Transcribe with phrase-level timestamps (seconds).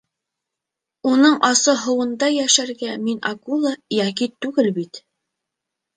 [1.09, 5.03] Уның асы һыуында йәшәргә мин акула йә кит түгел бит.